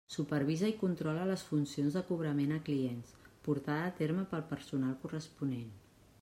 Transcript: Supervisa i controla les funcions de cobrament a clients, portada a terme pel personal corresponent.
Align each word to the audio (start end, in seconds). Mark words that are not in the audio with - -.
Supervisa 0.11 0.69
i 0.71 0.73
controla 0.77 1.27
les 1.31 1.43
funcions 1.49 1.97
de 1.97 2.03
cobrament 2.07 2.55
a 2.57 2.59
clients, 2.71 3.13
portada 3.49 3.85
a 3.91 3.95
terme 4.01 4.27
pel 4.33 4.47
personal 4.55 4.99
corresponent. 5.07 5.71